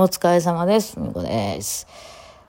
[0.00, 1.00] お疲れ様です。
[1.00, 1.88] みこです。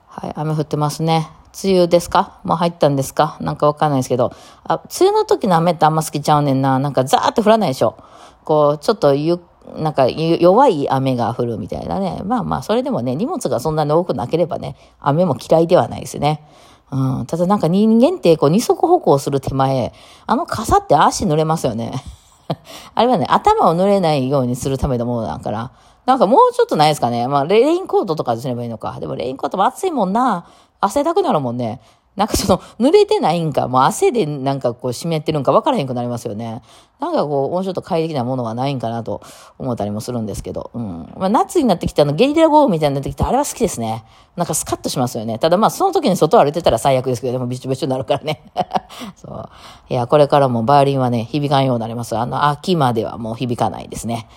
[0.06, 1.30] はい、雨降ってますね。
[1.64, 2.38] 梅雨ですか？
[2.44, 3.38] もう入ったんですか？
[3.40, 4.32] なんかわかんないですけど。
[4.62, 6.78] あ、梅雨の時の雨ってあんま好きちゃうねんな。
[6.78, 7.96] なんかザーって降らないでしょ。
[8.44, 9.40] こう、ちょっとゆ、
[9.74, 12.22] なんか弱い雨が降るみたいなね。
[12.24, 16.46] まあまあ、それでもね、荷物がそんなに多くなければね、雨も嫌いではないですね。
[16.92, 17.26] うん。
[17.26, 19.92] ただなんか人間ってこう二足歩行する手前、
[20.24, 22.00] あの傘って足濡れますよね。
[22.94, 25.72] あれはね、頭を濡れないようにするためのものだから、
[26.10, 27.28] なんかもうちょっとないですかね。
[27.28, 28.98] まあ、レインコートとかですればいいのか。
[28.98, 30.44] でもレインコートも暑いもんな。
[30.80, 31.80] 汗だくなるもんね。
[32.16, 36.62] なんかその、濡れてないんか、もう汗でなんかこう湿ってるんか分からへんくなりますよね。
[36.98, 39.22] なんかこう、もうちょっと快適なものがないんかなと
[39.56, 40.72] 思ったりもするんですけど。
[40.74, 41.12] うん。
[41.16, 44.04] まあ、夏になってきたの、ゲリラ豪雨みたいになってきて、あれは好きですね。
[44.34, 45.38] なんかスカッとしますよね。
[45.38, 48.42] ただまあ、その時に外歩いてたら最悪ですけど、でもびちょびちょになるからね。
[49.14, 49.48] そう。
[49.88, 52.18] いや、これからもバイオリンはね、響かんようになります。
[52.18, 54.28] あの、秋まではもう響かないですね。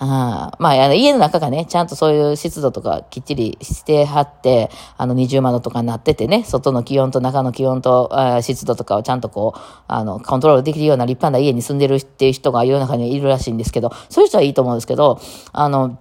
[0.00, 15.20] あまあ、あの家の中がね、ちゃんとそういう湿度とかきっちりしてはって、あの、二重窓とかになっててね、外の気温と中の気温とあ湿度とかをちゃんとこう、あの、コントロールできるような立派な家に住んでるっていう人が世の中にいるらしいんですけど、そういう人はいいと思うんですけど、
[15.52, 15.98] あの、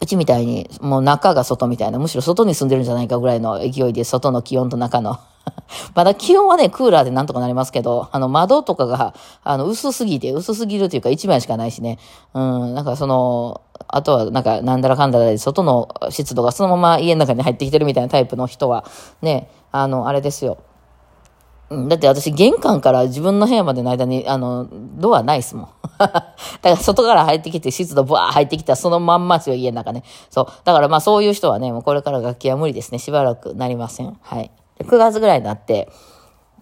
[0.00, 5.18] うちみたいに、もう中が外みたいな、むしろ外に住んでるんじゃないかぐらいの勢いで、外の気温と中の。
[5.94, 11.98] まだ気温はね、クーラーでなんとかなりますけど、あの、窓とかが、あの、薄すぎて、薄すぎるというか、一枚しかないしね。
[12.34, 18.84] うん、なんかその、あとは、なんか、なんだらかんだらで、外の湿度がそのまま家の中に入ってきてるみたいなタイプの人は、
[19.22, 20.58] ね、あの、あれですよ。
[21.68, 25.68] だって私、玄関から自分の部屋までの間に、あの、ドアないっすもん。
[25.98, 26.30] だか
[26.62, 30.04] ら外から入ってきて、湿度ブワー入ってきたらそのまんまですよ、家の中ね。
[30.30, 30.46] そう。
[30.64, 33.00] だからまあそういう人はね、もうこれから楽器は無理ですね。
[33.00, 34.16] しばらくなりません。
[34.22, 34.52] はい。
[34.80, 35.90] 9月ぐらいになって、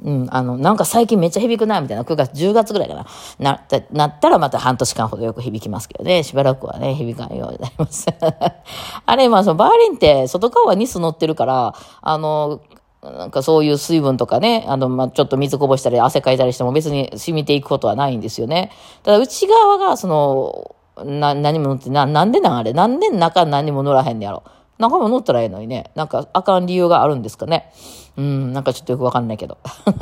[0.03, 2.03] うん、あの、なんか最近めっちゃ響くな、みたいな。
[2.03, 3.07] 9月、10月ぐらいかな。
[3.39, 6.25] なった、なったらまた半年間ほどよく響きますけどね。
[6.25, 8.07] しばらくはね、響かんようになります。
[9.07, 12.61] あれ、まあそのバーリンって外側はニス乗ってるから、あの、
[13.03, 18.73] なんかそういう水分とかね、あの、まあ、ちょっと水こぼしたり汗かいたりしても別に染みていくことはないんですよね。
[19.03, 22.73] ただ内側がその、な、何も乗って、な、なんでなんあれ？
[22.73, 24.43] なんで中何も乗らへんねやろ？
[24.79, 25.91] 中も乗ったらええのにね。
[25.95, 27.73] なんかあかん理由があるんですかね。
[28.17, 29.59] うん、なんかちょっとよくわかんないけど。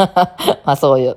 [0.65, 1.17] まあそういう、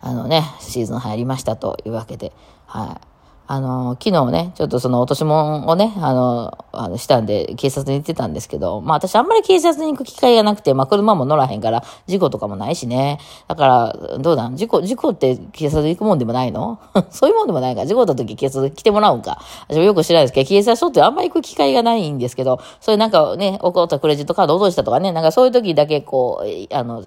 [0.00, 2.32] あのね、シーズン入りましたというわけで、
[2.66, 3.13] はい。
[3.46, 13.18] あの、昨日ね、ちょっとその落とし物をね、あの、あのしたんで、警察に行ってたんですけど、まあ私あんまり警察に行く機会がなくて、まあ車も乗らへんから、事故とかもないしね。
[13.46, 16.78] だから、どうだ事故、事故って警察行くもんでもないの？
[17.10, 19.38] そういうもんでもないか、事故った時警察来てもらうんか？
[19.68, 27.04] 私もよく知らないですけど、警察署ってあんまり行く機会がないんですけど、そういうなんかね、起こったクレジットカード落としたとかね、なんかそういう時だけこう、あの、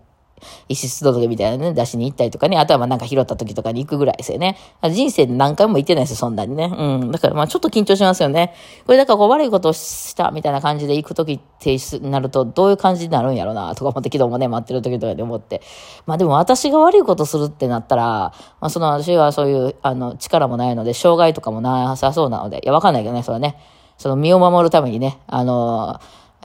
[0.70, 4.58] 遺失届みたいなね、出しに行ったりとかね、あとはまあなんか拾った時とかに行くぐらいですよね。
[4.92, 6.74] 人生で何回も行ってないですよ、そんなにね。
[6.78, 7.12] うん。
[7.12, 8.54] だからまあちょっと緊張しますよね。
[8.86, 15.62] これだからこう悪いことをしたみたいな感じで行く時ってなるとどういう感じになるんやろうな、とか思って昨日もね、待ってる時とかで思って。
[16.06, 18.34] まあでも私が悪いことするってなったら、ま
[18.68, 23.58] あその私はそういうあの力もないので、障害とかもなさそうなので、いやわかんないけどね、それはね。
[23.98, 26.00] その身を守るためにね、あの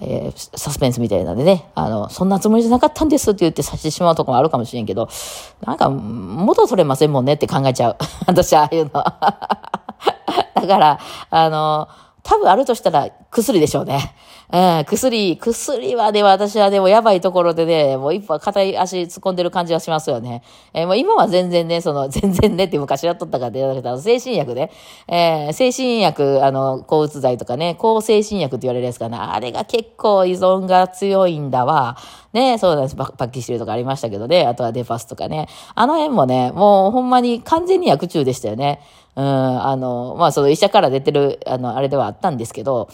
[0.05, 5.09] えーサスペンスみたいなんでね、あの、そんなつもりじゃなかったんですって言ってさしてしまうとこもあるかもしれんけど、
[5.65, 7.97] なんか、元取れませんもんねって考えちゃう。
[8.27, 8.91] 私、ああいうの。
[8.93, 9.13] だ
[10.67, 10.99] から、
[11.31, 11.89] あの、
[12.23, 14.15] 多分あるとしたら薬でしょうね。
[14.53, 20.43] うん、薬、薬はで私はでもやばいところでね、もう一歩硬い足突っ込んでる感じはしますよね。
[20.75, 24.71] えーもう今は全然ね、その、全然ねって昔やっとったからでやけど、精神薬ね。
[25.09, 29.35] えー精神薬、あの、抗うつ剤とかね、抗精神薬って言われるやつかな。
[29.35, 31.97] あれが結構依存が強いんだわ。
[32.33, 32.97] ね、そうなんです。
[32.97, 34.47] パパッキシルとかありましたけどね。
[34.47, 35.49] あとはデパスとかね。
[35.75, 38.81] あの辺もね、もうほんまに完全に薬中でしたよね。
[39.15, 42.89] うん、あの、まあ、その医者から出てる、あの、あれではあったんですけど、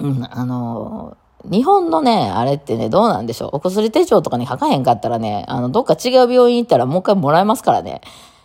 [0.00, 3.56] うん、あの、日本のね、あれってね、どうなんでしょう？
[3.56, 8.00] お薬手帳とかに書かへんかったらね、あの、どっか違う病院行ったらもう一回もらえますからね。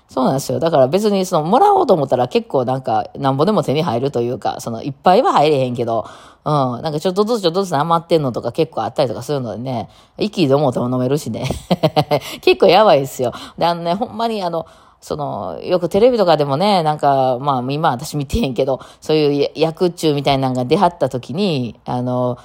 [0.08, 0.60] そうなんですよ。
[0.60, 6.06] だから別にその、もらおうと思ったら結構なんか、なんぼでも手に入るというか、その、いっぱいは入れへんけど、
[6.44, 11.46] うん、なんかちょっとずつちょっとずつ余ってんのとか結構あったりとかするのでね、一気にで思っても飲めるしね。
[12.42, 13.32] 結構やばいですよ。
[13.58, 14.66] で、あのね、ほんまにあの、
[15.02, 22.38] その、よくテレビとかでもね、なんか、まあ今私見てへんけど、そういう薬中みたいなのが出はった時に、あの、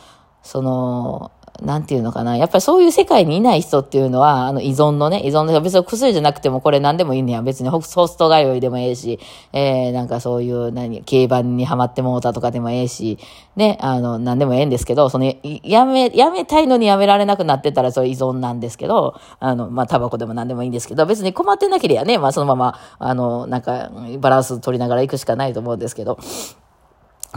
[0.42, 1.32] その、
[1.62, 2.36] なんていうのかな。
[2.36, 7.42] やっぱりそういう世界にいない人っていうのは、あの依存のね、依存の、別に薬じゃなくてもこれ何でもいいんや。
[7.42, 9.18] 別にホスト通いでもええし、
[9.52, 13.18] えー、なんかそういう、何、競馬にはまってもうたとかでもええし、
[13.56, 15.32] ね、あの、何でもええんですけど、その、
[15.62, 26.18] やめ、やめたいのにやめられなくなってたらそれ依存なんですけど、あの、まあ、タバコでも何でもいいんですけど、別に困ってなければね、まあ、そのまま、あの、なんか、バランス取りながら行くしかないと思うんですけど、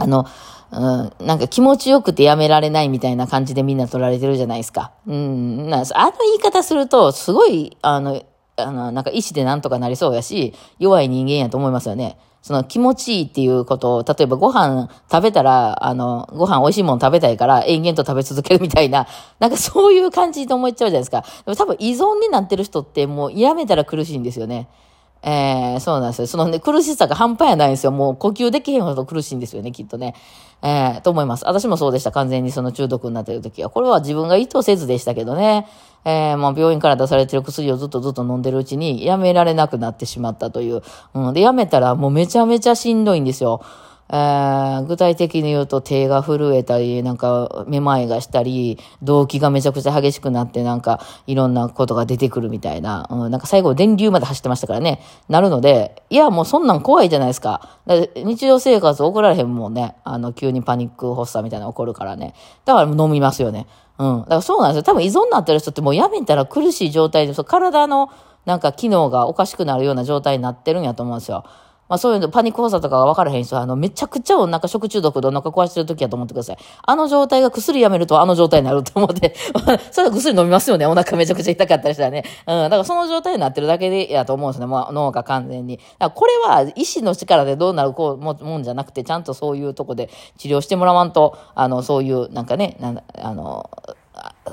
[0.00, 0.26] あの、
[0.72, 4.92] うん、なんか気持ちよくてやめられないみたいな感じでみんな取られてるじゃないですか。
[5.06, 8.22] うん、なあの言い方すると、すごい、あの、
[8.56, 12.18] あの、なんか意志でなんとかなりそうやし、弱い人間やと思いますよね。
[12.42, 19.06] その気持ちいいっていうことを、例えばご飯食べたら、あの、ご飯美味しいもの食べたいから延々と食べ続けるみたいな、
[19.38, 21.22] なんかそういう感じと思っちゃうじゃないですか。
[21.44, 24.68] でも多分依存になってる人ってもうやめたら苦しいんですよね。
[25.22, 26.26] えー、そうなんですよ。
[26.26, 27.92] そのね、苦しさが半端やないんですよ。
[27.92, 30.14] もう呼吸できへんほど苦しいんですよね、きっとね。
[30.62, 31.44] えー、と思います。
[31.44, 32.12] 私もそうでした。
[32.12, 33.70] 完全にその中毒になってる時は。
[33.70, 35.66] これは自分が意図せずでしたけどね。
[36.04, 40.82] えー、もう病院から出されてる薬をずっとずっと飲んでるうちに、やめられなくなってしまったという。
[41.14, 41.34] うん。
[41.34, 43.60] で、やめたらもうめちゃめちゃしんどいんですよ。
[44.12, 57.50] え、具体的に言うと手が震えたり、なんかめまいがしたり、動機がめちゃくちゃ激しくなって、なんかいろんなことが出てくるみたいな、うん、なんか最後電流まで走ってましたからね、なるので、いやもうそんなん怖いじゃないですか。
[57.50, 57.60] か
[58.14, 62.34] 日常生活送られへんもんね、あの急にパニック発作みたいなの起こるからね。
[62.64, 63.66] だから飲みますよね。
[63.98, 64.18] うん。
[64.20, 64.82] だからそうなんですよ。
[64.84, 68.10] 多分依存になってる人ってもうやめたら苦しい状態で、そう体の
[68.46, 71.44] なんか機能がおかしくなるような状態になってるんやと思うんですよ。
[71.90, 76.58] まあそういうの、パニック発作とかが分からへん人は、あの、めちゃくちゃお腹食中毒でお腹壊してる時やと思ってください。
[76.86, 79.34] あの状態が薬やめるとあの状態になると思って、
[79.90, 80.86] それは薬飲みますよね。
[80.86, 82.24] お腹めちゃくちゃ痛かったりしたらね。
[82.46, 82.62] うん。
[82.62, 84.66] だからその状態になってるだけでやと思うんですね。
[84.66, 85.78] もう脳が完全に。
[85.78, 93.68] だからこれは意志の力でどうなるこうももんじゃなくて、ちゃんとそういうとこで治療してもらわんと、あの、そういう、なんかね、なんあの、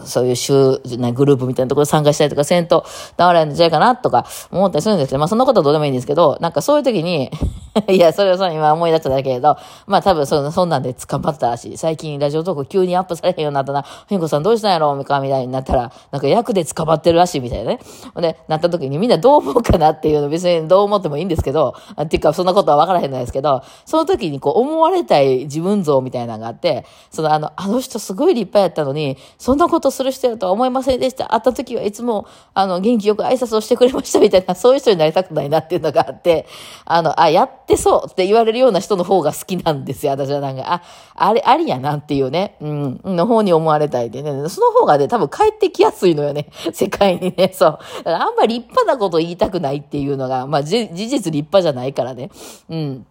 [0.06, 2.86] そういう集、ね、グループみたいなところ参加したりとかせんと、
[3.18, 7.32] ダメなんじゃないかなとか思ったりするんですけど、まあそんなことはどうでもいいんですけど、なんかそういう時に
[7.90, 17.80] いや、それをそ今思い出しただけど、まあ多分そのそんなんで捕まったらしい、最近ラジオトーク急にアップされへんようになったな、ふみこさんどうしたんやろみたいになったら、なんか役で捕まってるらしいみたいなね。
[18.16, 31.28] で、なった時にみんなどう思うかなっていうの別にどう思ってもいいんですけど、っていうかそんなことは分からへんないですけど、その時にこう思われたい自分像みたいなのがあって、そのあの、あの人すごい立派やったのに、そんなことする人やとは思いませんでした。
[31.34, 36.46] 会った時はいつも、あの、元気よく挨拶をしてくれましたみたいな、そういう人になりたくないなっていうのがあって、
[36.86, 40.14] あの、あ、やってそうって言われるような人の方が好きなんですよ。
[40.14, 40.82] 私はなんか、あ、
[41.16, 46.48] あれ、ありやなっていうね、うん、の方に思われたいでね、その方がね、多分帰ってきやすいのよね。
[46.74, 47.80] 世界にね、そう。
[47.98, 52.32] だからあんまり立派なこと言いたくないっていうのが、まあ、事実立派じゃないからね。
[52.70, 53.06] うん。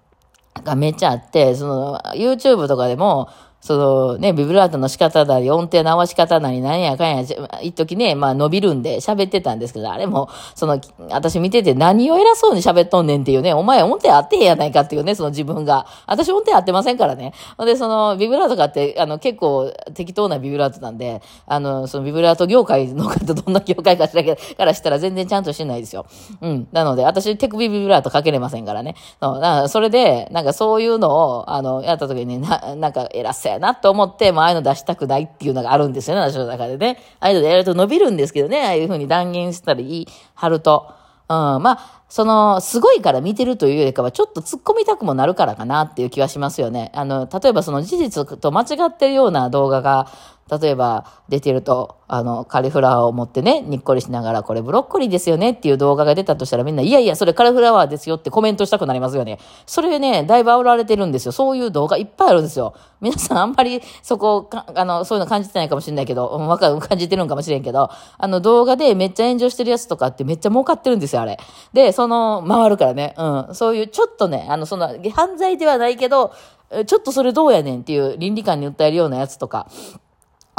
[0.65, 3.29] がめっちゃあって、その、YouTube とかでも、
[3.67, 7.25] そのね、ビブラートの仕方だり、音程の合わし方なり、なんやかんや、
[7.63, 10.81] 一時ね、まあ伸びるんで喋ってたんですけど、あれも、その、
[11.11, 15.89] 私見てて何を偉そうに喋っとんねんっていうね、お前音程合ってへんやないかっていうね、その自分が。
[16.07, 17.33] 私音程合ってませんからね。
[17.59, 26.07] で、その、ビブラートかって、あの、結構適当なビブラートなんで、あの、そのビブラート業界の方、どんな業界かしらからしたら全然ちゃんとしてないですよ。
[26.41, 26.69] うん。
[26.71, 28.95] なので、私手首ビブラートかけれませんからね。
[29.21, 36.99] そうだからそれで、なんかそういうのを、あの、やった時に、な、なんか偉そうやなと思って、まあ、ああいうの出したくないっていうのがあるんですよね、私の中でね。
[37.21, 40.93] ああいうのでやると伸びるんですけどね、ああいうふうに断言したり言い張ると。
[41.29, 46.93] うん、まあ、その、すごいから見てるというよりかは、ちょっと突っ込みたくもなるからかなっていう気はしますよね。
[46.95, 50.09] あの、例えばその事実と間違ってるような動画が、
[50.49, 59.41] 例えば出てると、あの、カリフラワーを持ってね、にっこりしながら、これブロッコリーですよねっていう動画が出たとしたらみんな、いやいや、それカリフラワーですよってコメントしたくなりますよね。
[59.67, 61.33] それね、だいぶ煽られてるんですよ。
[61.33, 62.75] そういう動画いっぱいあるんですよ。
[63.01, 71.39] 皆さんあんまりそこ、あの、そういうの感じてないかもしれないけど、わかる、感じてるんかもしれんけど、あの動画でめっちゃ炎上してるやつとかってめっちゃ儲かってるんですよ、あれ。
[71.73, 73.55] で、その、回るからね、うん。
[73.55, 76.35] そういうちょっとね、あの、その、犯罪ではないけど、
[76.87, 79.67] ちょっとそれどうやねんっていう倫理観に訴えるようなやつとか、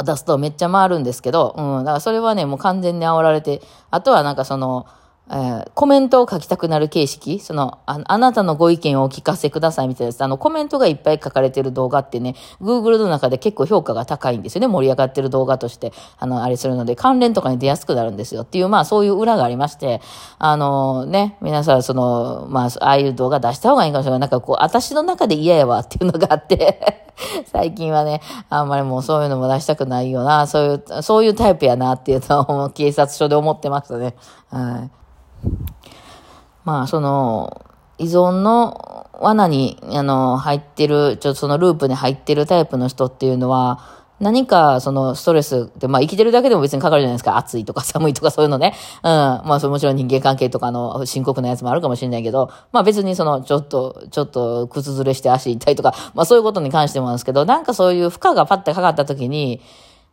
[0.04, 4.86] 出すとめっちゃ回るんですけど、うん、だからそれはね、もう完全に煽られて、あとはなんかその、
[5.30, 14.68] えー、コメントを書きたくなる形式、そのあ、あなたのご意見をお聞かせくださいみたいなやつ、あの、コメントがいっぱい書かれてる動画ってね、Google の中で結構評価が高いんですよね。
[14.68, 20.00] 盛り上がってる動画として、あの、あれするので、関連とかに出やすくなるんですよっていう、まあ、そういう裏がありまして、
[20.38, 24.20] あのね、皆さん、その、まあ、ああいう動画出した方がいいかもしれない。
[24.20, 27.08] なんかこう、私の中で嫌やわっていうのがあって
[27.52, 34.14] 最近はね、あんまりもうそういうのも出したくないよな、そういう、そういうタイプやなっていうのを警察署で思ってましたね。
[34.50, 34.90] はい。
[36.64, 37.64] まあ、その、
[37.98, 47.36] 依存の罠に、あの、入ってる、ちょっとそのループに入ってるタイプの人っていうのは、何かそのストレスで、まあ生きてるだけでも別にかかるじゃないですか。
[47.36, 48.74] 暑いとか寒いとかそういうのね。
[49.04, 49.10] うん。
[49.46, 59.60] まあもちろん人間関係とかの深刻なやつもあるかもしれないけど、まあ別にそのちょっと、ちょっと靴ずれして足痛いとか、まあそういうことに関してもなんですけど、なんかそういう負荷がパッてかかった時に、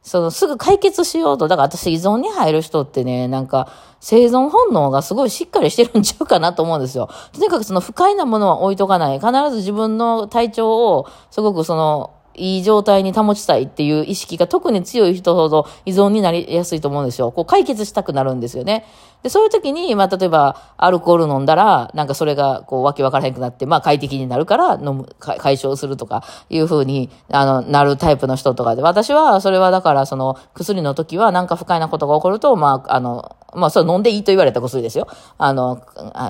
[0.06, 3.70] そのすぐ解決しようと、だから私依存に入る人ってね、なんか
[4.00, 7.10] 生存本能がすごいしっかりしてるんちゃうかなと思うんですよ。
[7.34, 9.20] とにかくその不快なものは置いとかない。
[9.20, 17.32] 必ず自分の体調をすごくそのいい状態に保ちたいっていう意識が特に強い人ほど依存になりやすいと思うんですよ。
[17.32, 18.86] こう解決したくなるんですよね。
[19.26, 35.08] で、そういう時に、まあ、例えば、アルコール飲んだら、なんかそれが、こう、わけわからへんくなって、まあ、快適になるから、飲む、解消するとか、いう風に、あの、なるタイプの人とかで、私は、それはだから、その、薬の時は、なんか不快なことが起こると、まあ、あの、まあ、それ飲んでいいと言われた薬ですよ。
[35.40, 35.82] あの、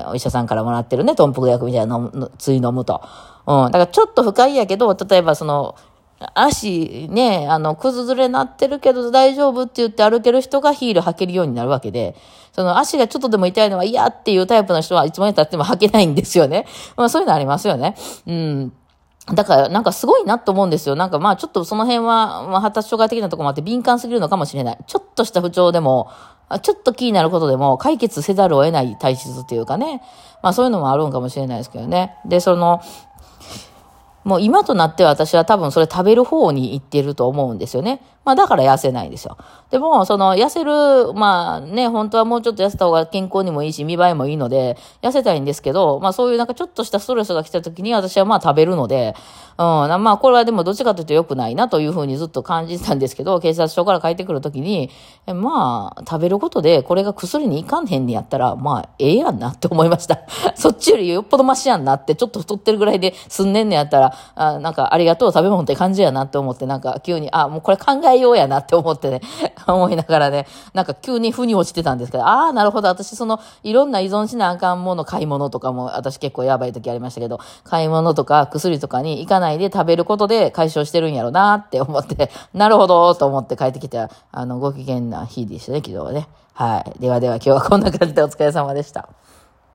[0.08, 3.02] お医者さんからもらってるね、トンプク薬みたいなの、つい飲むと。
[3.46, 3.72] うん。
[3.72, 5.76] だからちょっと不快やけど、例えばその、
[6.34, 12.16] 足ね、あの、崩れなってるけど大丈夫って言って歩ける人がヒール履けるようになるわけで、
[12.54, 16.66] その足がちょっとでも痛いのは嫌っていうタイプの人はいつまで経っても履けないんですよね。
[16.96, 17.96] まあそういうのありますよね。
[18.26, 18.74] うん。
[19.34, 20.96] だから、なんかすごいなと思うんですよ。
[20.96, 24.78] なんかまあちょっとその辺は、まあ発達障害的なとこもあって敏感すぎるのかもしれない。
[24.88, 26.08] ちょっとした不調でも、
[26.62, 30.02] ちょっと気になることでも解決せざるを得ない体質っていうかね。
[30.42, 32.16] まあそういうのもあるんかもしれないですけどね。
[32.26, 32.82] で、その、
[34.26, 38.02] もう今となっては私は多分それ食べる方に行ってると思うんですよね。
[38.26, 39.38] まあだから痩せないんですよ。
[39.72, 49.16] でも、その痩せる、まあね、本当はもうちょっと痩せた方が健康にもいいし、見栄えもいいので、痩せたいんですけど、まあそういうなんかちょっとしたストレスが来た時に私はまあ食べるので、
[49.58, 49.66] うん、
[50.04, 54.90] まあこれはでもどっちかというと良くないなというふうにずっと感じてたんですけど、警察署から帰ってくる時に、
[55.28, 60.20] まあ食べることでこれが薬にいかんへんにやったら、まあええやんなって思いました。
[60.56, 69.22] そっちよりよっぽどマシやんなって、ちょっと太ってるぐらいで済んねんねやったら、あなんかありがとう食べ物って感じやなって思って、なんか急に、あ、もうこれ考ええようやなって思ってね、
[69.68, 86.28] 思いながらね、なんか急に腑に落ちてたんですけど、ああ、なるほど、私その、いろんな依存しなあかんもの、買い物とかも、私結構やばい時ありましたけど、買い物とか薬とかに行かないで食べることで解消してるんやろなって思って、 なるほど、と思って帰ってきた、あの、ご機嫌な日でしたね、昨日はね。
[86.54, 87.00] はい。
[87.02, 89.10] ではでは今日はこんな感じでお疲れ様でした。